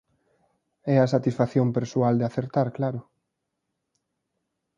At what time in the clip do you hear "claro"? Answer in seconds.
2.77-3.01